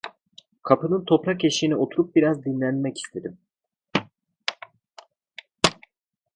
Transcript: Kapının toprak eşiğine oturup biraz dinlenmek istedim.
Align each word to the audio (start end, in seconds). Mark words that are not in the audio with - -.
Kapının 0.63 1.05
toprak 1.05 1.45
eşiğine 1.45 1.75
oturup 1.75 2.15
biraz 2.15 2.45
dinlenmek 2.45 2.97
istedim. 2.97 3.37